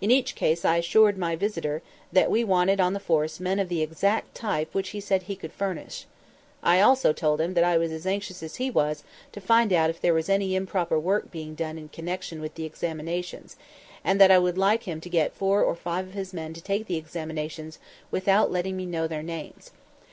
[0.00, 1.82] In each case I assured my visitor
[2.12, 5.34] that we wanted on the force men of the exact type which he said he
[5.34, 6.06] could furnish.
[6.62, 9.02] I also told him that I was as anxious as he was
[9.32, 12.64] to find out if there was any improper work being done in connection with the
[12.64, 13.56] examinations,
[14.04, 16.60] and that I would like him to get four or five of his men to
[16.62, 17.80] take the examinations
[18.12, 19.72] without letting me know their names.